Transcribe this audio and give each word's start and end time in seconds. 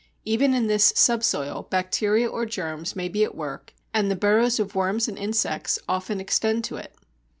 Even 0.25 0.55
in 0.55 0.65
this 0.65 0.93
subsoil, 0.95 1.67
bacteria 1.69 2.27
or 2.27 2.43
germs 2.43 2.95
may 2.95 3.07
be 3.07 3.23
at 3.23 3.35
work, 3.35 3.71
and 3.93 4.09
the 4.09 4.15
burrows 4.15 4.59
of 4.59 4.73
worms 4.73 5.07
and 5.07 5.15
insects 5.19 5.77
often 5.87 6.19
extend 6.19 6.63
to 6.63 6.75
it. 6.77 6.95